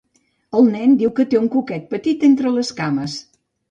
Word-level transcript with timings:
El 0.59 0.65
nen 0.75 0.95
diu 1.03 1.13
que 1.21 1.27
té 1.35 1.41
un 1.43 1.47
cuquet 1.59 1.87
petitet 1.95 2.29
entre 2.35 2.59
les 2.61 2.77
cames. 2.85 3.25